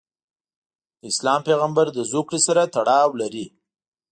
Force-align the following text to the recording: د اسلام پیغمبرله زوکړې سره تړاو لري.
د 0.99 1.01
اسلام 1.11 1.39
پیغمبرله 1.47 2.01
زوکړې 2.11 2.39
سره 2.47 2.61
تړاو 2.75 3.09
لري. 3.21 3.45